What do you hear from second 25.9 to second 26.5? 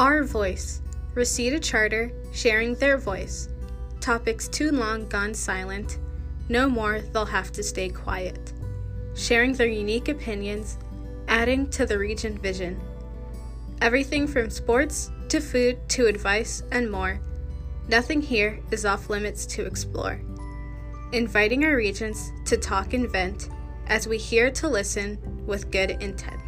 intent.